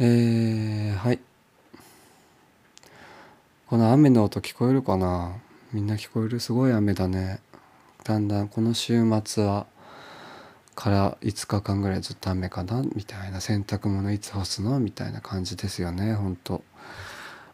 [0.00, 1.18] えー、はい。
[3.66, 5.36] この雨の音聞こえるかな？
[5.72, 6.40] みんな聞こえる？
[6.40, 7.40] すごい雨だね。
[8.04, 9.66] だんだんこの週末は
[10.74, 12.82] から5日間ぐらいずっと雨かな？
[12.94, 13.42] みたいな。
[13.42, 14.80] 洗濯物いつ干すの？
[14.80, 16.14] みたいな感じですよね。
[16.14, 16.62] ほんと。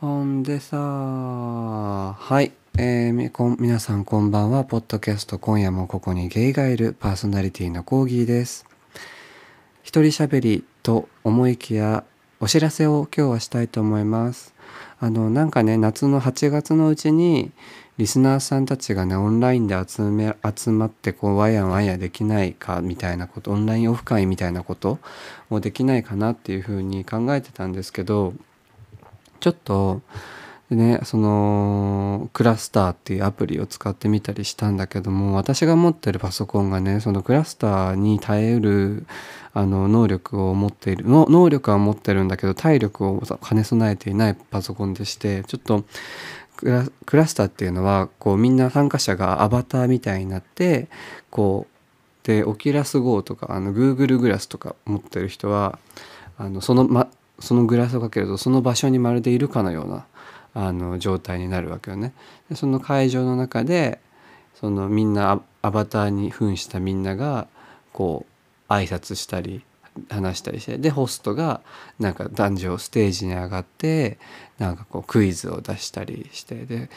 [0.00, 2.52] ほんでさはい。
[2.78, 4.64] えー、みこ皆さんこんばんは。
[4.64, 6.96] ポッドキャスト今夜もここにゲイがいる。
[6.98, 8.64] パーソナリティのコーギーです。
[9.82, 12.04] 一人喋りと思いきや
[12.42, 14.52] お知らせを今日はしたいと思います。
[14.98, 17.52] あのなんかね夏の8月のうちに
[17.98, 24.98] リスナーさんたちがねオンラインで集め集まってこうワイヤンワイヤできないかみたいなことオンラインオフ会みたいなこと
[25.50, 28.34] もできないかなっていうふうに考えてたんですけど
[29.38, 30.00] ちょっと
[30.72, 39.06] でねそのクラスターっていうアプリを使ってみたりしたんだけども私が持ってるパソコンがねそのクラスターに耐えうる
[39.52, 45.84] あの能力を持っているの能力は持ってるんだけど体力を兼ね備えていないパソコンでしてちょっと
[46.56, 50.88] クラクラスターっていうのはこうみんな参加者がアバターみたいになって
[51.28, 55.78] こうでオキラス GO とかあの Google グラスとか持ってる人は
[56.38, 57.08] あのその,、ま、
[57.40, 60.06] そのグラスをかけるとその場所にまるでいるかのような
[60.54, 62.12] あの状態になるわけよね。
[62.54, 64.00] その会場の中で
[64.54, 67.48] そのみんなアバターに扮したみんなが
[67.92, 68.26] こ
[68.68, 69.62] う挨拶したり
[70.08, 71.60] 話したりしてでホストが
[71.98, 74.18] なんか男女ステージに上がって
[74.58, 76.90] なんかこうクイズを出したりしてで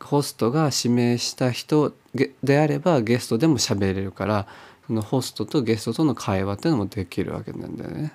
[0.00, 1.94] ホストが指名した人
[2.42, 4.46] であればゲストでも喋れるから
[4.86, 8.12] そのホストとゲストとの会話っていうのもできるわけなんだよね。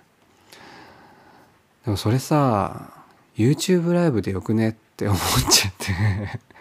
[1.86, 2.97] でもそれさ
[3.38, 5.94] YouTube ライブでよくねって思っちゃって。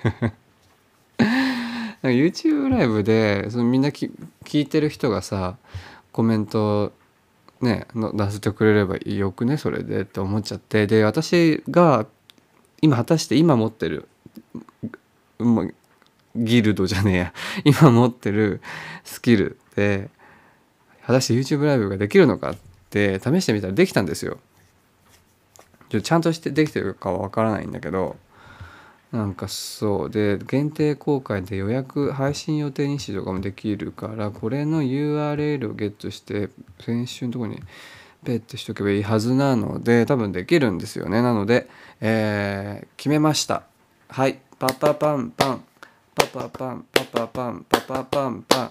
[1.19, 1.33] なん
[2.03, 4.11] か YouTube ライブでそのみんな聞
[4.53, 5.57] いてる人がさ
[6.13, 6.93] コメント
[7.63, 10.87] ねの出せてくれればよくねそれでって思っちゃって。
[10.87, 12.07] で私が
[12.83, 14.07] 今果たして今持ってる、
[15.39, 15.67] ま、
[16.37, 17.33] ギルドじゃねえや。
[17.65, 18.61] 今持ってる
[19.05, 20.11] スキルで
[21.07, 22.57] 果たして YouTube ライブができるのかっ
[22.91, 24.39] て試してみたらできたんですよ。
[25.89, 28.17] ちゃんとしてできてるかはわからないんだけど
[29.13, 30.11] なんかそう。
[30.11, 37.61] で限定公開で予約配信予定日時とかもできるからこれの URL をゲットして先週のとこに
[38.25, 41.23] ペッてしとけばいいはずなので多分できるんですよね。
[41.23, 41.69] なので、
[42.01, 43.63] えー、決めました。
[44.09, 44.41] はい。
[44.59, 45.65] パパパンパン。
[46.15, 48.71] パパパンパパパンパパパンパン。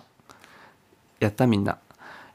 [1.19, 1.77] やったみんな。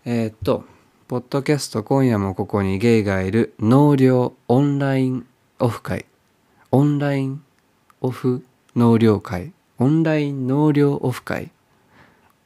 [0.05, 0.65] えー、っと
[1.11, 5.27] ポッドキャスト今夜もここにゲイがいる納涼オンライン
[5.59, 6.07] オフ会。
[6.71, 7.43] オンライン
[8.01, 8.45] オフ
[8.77, 9.53] 納涼会。
[9.79, 11.51] オンライン納涼オフ会。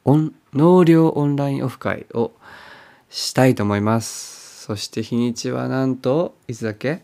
[0.03, 2.31] オン納涼オンラインオフ会を
[3.11, 4.63] したいと思います。
[4.65, 7.03] そして日にちはなんといつだっけ？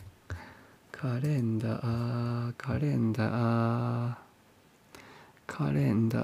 [0.92, 2.54] カレンダー。
[2.58, 4.16] カレンダー。
[5.46, 6.20] カレンダ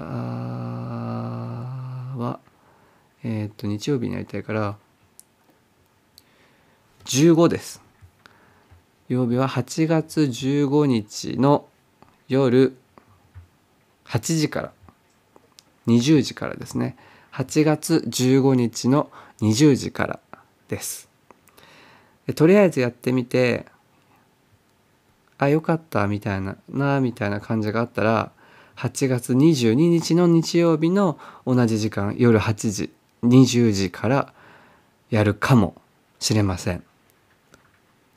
[2.16, 2.40] は
[3.22, 4.76] えー、っと日曜日にやりたいから
[7.08, 7.80] 15です。
[9.08, 11.66] 曜日は8月15日の
[12.28, 12.76] 夜
[14.04, 14.72] 8時から
[15.86, 16.98] 20時からですね。
[17.32, 19.10] 8月15日の
[19.40, 20.20] 20時から
[20.68, 21.08] です。
[22.36, 23.64] とりあえずやってみて
[25.38, 28.32] あよかったみたいななみたいな感じがあったら
[28.76, 32.92] 8月22日の日曜日の同じ時間夜8時
[33.22, 34.34] 20時から
[35.08, 35.74] やるかも
[36.18, 36.84] しれません。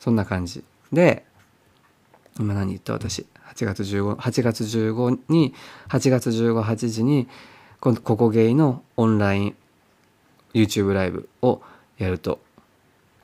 [0.02, 0.64] そんな感じ。
[0.92, 1.24] で
[2.40, 3.24] 今何言った私
[3.54, 5.54] ？8月15 8月15に
[5.90, 7.28] 8月158時に
[7.78, 9.56] ここゲイのオンライン
[10.54, 11.62] YouTube ライブを
[11.98, 12.40] やると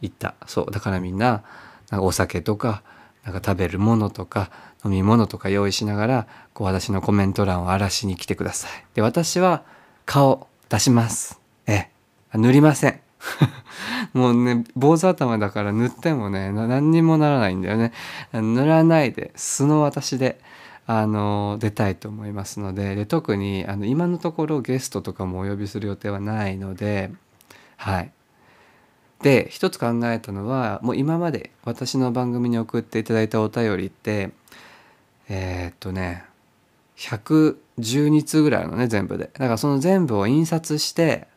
[0.00, 0.36] 言った。
[0.46, 1.42] そうだからみんな
[1.90, 2.84] なんかお酒とか
[3.24, 4.52] なんか食べるものとか
[4.84, 8.70] 飲み物とか用意しながらこう私のコメント欄を荒らしに来てください。
[8.94, 9.64] で私は
[10.06, 11.40] 顔出します。
[11.66, 11.90] え
[12.34, 13.00] 塗りません。
[14.12, 17.92] もうね坊主頭だから塗ってもね何にもならないんだよね。
[18.32, 20.40] 塗らないで素の私で
[20.86, 22.94] あの出たいと思いますので。
[22.94, 27.10] で特にあの今のところゲストとかもお呼びする予定はないので
[27.76, 28.12] はい。
[29.22, 34.30] で一つ考えたのはもう今まで私の番組に送っていただいたお便りって
[35.28, 36.24] えー、っとね
[36.96, 39.30] 112通ぐらいのね全部で。
[39.32, 41.28] だからその全部を印刷して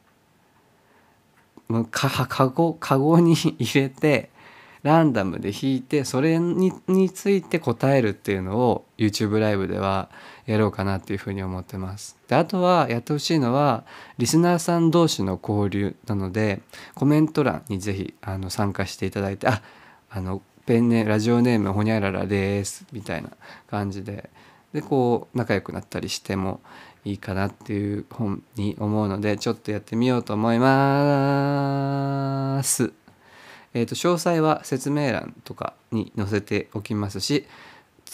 [1.85, 4.29] かかごかごに入れて
[4.83, 10.09] ランダムで引いてそれにについて答えるっていうのを YouTube ライブでは
[10.47, 12.17] やろうかなっていうふうに思ってます。
[12.27, 13.83] であとはやってほしいのは
[14.17, 16.61] リスナーさん同士の交流なので
[16.95, 19.61] コメント欄に是非あの参加していただいてあ
[20.09, 23.29] あのペンネラジオネームほにゃららですみたいな
[23.67, 24.29] 感じで
[24.73, 26.61] でこう仲良くなったりしても
[27.03, 30.69] いいかなっていう本に思うのでちょっとやってみようと思いま
[32.63, 32.93] す。
[33.73, 37.45] えー、と詳細は説明欄とかに載せておきますし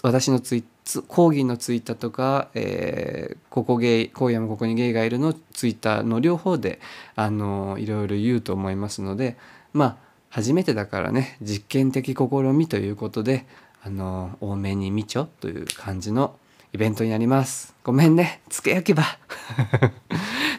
[0.04, 0.64] 私のツイ
[1.08, 6.80] 講義のツイッターとか、えーここゲイ今夜もここにゲイがいるのツイッターの両方で
[7.16, 9.36] あのいろいろ言うと思いますので
[9.74, 9.98] まあ
[10.30, 13.48] 初めてだからね実験的試みということで
[13.82, 16.36] あの多めにみちょという感じの
[16.74, 17.74] イベントになります。
[17.84, 18.42] ごめんね。
[18.50, 19.04] つけ焼き場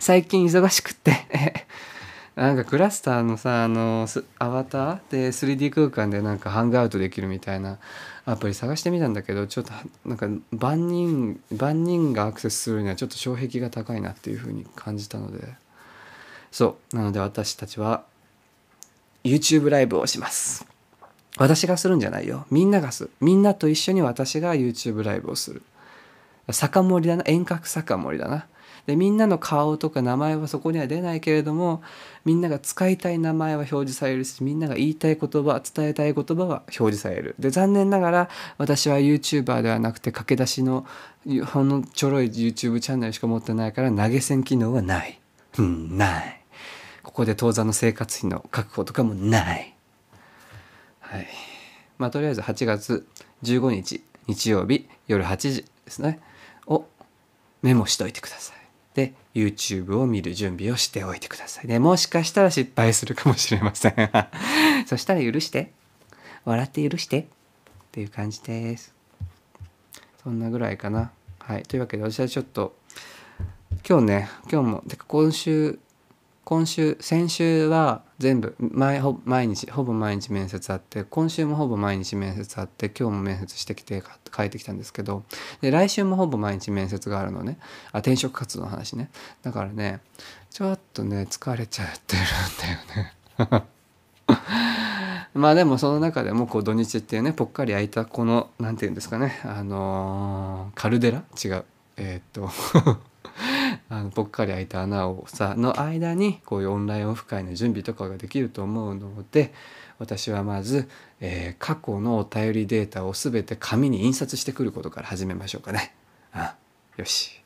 [0.01, 1.67] 最近忙しくって。
[2.35, 5.01] なんかクラスターのさあのスアバター？
[5.11, 7.79] で 3D 空間でなんかハングアウトできるみたいな
[8.27, 9.73] アプリ探してみたんだけどちょっと
[10.07, 15.49] なんか万人万人がアクセスするにはちょっと障壁が高いなっていうふうに感じたので。
[16.51, 16.97] そう。
[16.97, 18.05] なので私たちは
[19.25, 20.65] YouTube ライブをします。
[21.37, 22.47] 私がするんじゃないよ。
[22.51, 23.11] みんながする。
[23.21, 25.63] みんなと一緒に私が YouTube ライブをする
[26.51, 28.47] 酒盛りだな遠隔酒盛りだな。
[28.87, 31.83] でみんなの顔とか名前はそこには出ないけれども
[32.25, 37.35] みんなが使いたい名前は表示されるしみんなが言いたい言葉伝えたい言葉は表示される。
[37.39, 40.87] で残念ながら私は YouTuber ではなくて駆け出しの
[41.45, 45.21] ほんのちょろい YouTube チャンネルしか持ってないから投げ銭機能はない。
[45.59, 46.41] うんない。
[47.03, 49.75] ここで当座の生活費の確保とかもない。
[51.01, 51.27] はい。
[51.99, 53.07] まあとりあえず8月
[53.43, 56.21] 15日日曜日夜8時ですね。
[57.63, 58.57] メモしといてください。
[58.95, 61.67] で YouTube を見る準備をしておいてください。
[61.67, 63.95] でもしかしたら失敗するかもしれません。
[64.87, 65.73] そしたら許して。
[66.45, 67.21] 笑って許して。
[67.21, 67.25] っ
[67.93, 68.95] ていう感じです。
[70.23, 71.13] そんなぐらいかな。
[71.39, 71.63] はい。
[71.63, 72.77] というわけで私はちょっと
[73.89, 75.79] 今日ね今日もてか今週
[76.49, 84.03] 今週先週は全部毎ほ毎日ほぼ毎日面接あって今週もほぼ毎日面接あって今日も面接してきて
[84.35, 85.25] 帰ってきたんですけど
[85.61, 87.59] で来週もほぼ毎日面接があるのね。
[87.93, 89.11] あ転職活動の話ね。
[89.43, 90.01] だからね
[90.49, 92.23] ちょっとね疲れちゃってる
[93.45, 93.65] んだよね。
[95.35, 101.25] まあでもその中でもこう土日っていうねぽっかり空いたこのなんていうんですかねあのーカルデラ？
[101.45, 101.65] 違う。
[101.99, 102.99] えーっと
[103.91, 109.55] あのぽっかり開いた穴をさの間にこういうオンラインオフ会の準備とかができると思うので
[109.99, 110.89] 私はまず、
[111.21, 115.95] えー過去のお便りデータを全て紙に印刷してくることから始めましょうかね。
[116.33, 116.55] あ
[116.97, 117.43] よし。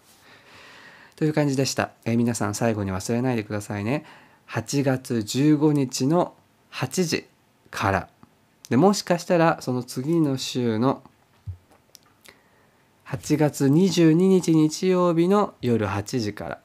[1.16, 4.04] という感じでした、えー皆さん最後に忘れないでくださいね。
[4.48, 6.34] 8月15日の
[6.72, 7.26] 8時
[7.70, 8.08] から
[8.68, 11.02] でもしかしたらその次の週の
[13.12, 16.58] 8月22日日曜日の夜8時から。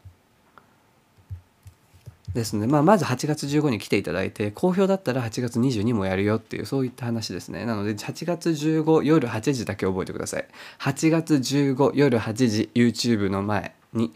[2.34, 7.66] ですので、まあ、まず8月15に来ていただいて好評だったら8月22もやるよっていうそういった話ですね。
[7.66, 10.48] なので8月15夜8時だけ覚えてください。
[10.80, 14.14] 8月15夜8時 YouTube の前に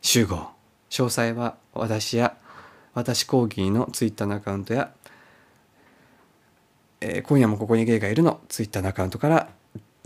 [0.00, 0.48] 集合。
[0.90, 2.36] 詳細は私や
[2.94, 4.90] 私コーギーの Twitter のアカウントや、
[7.00, 9.50] えー今夜もここにゲイがいるの Twitter のアカウントから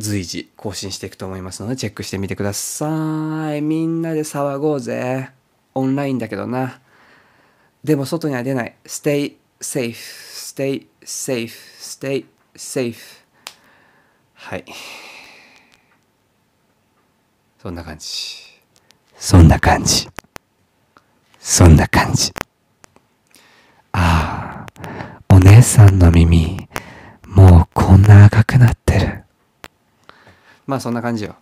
[0.03, 3.63] 随時更新していくと思いますのでチェックしてみてください。
[3.63, 5.31] みんなで騒ごうぜ。
[5.75, 6.81] オンラインだけどな。
[7.85, 8.75] でも外には出ない。
[8.85, 9.95] Stay safe.
[9.95, 11.49] Stay safe.
[11.79, 12.97] Stay safe.
[14.35, 14.65] はい。
[17.63, 18.09] そんな感じ。
[19.17, 20.09] そんな感じ。
[21.39, 22.33] そんな感じ。
[23.93, 25.35] ああ。
[25.35, 26.69] お姉さんの耳
[27.27, 29.12] もうこんな赤くなってる。
[30.67, 31.37] まあそんな感じよ。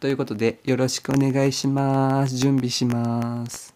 [0.00, 2.36] ということでよろしくお願いします。
[2.36, 3.73] 準備します。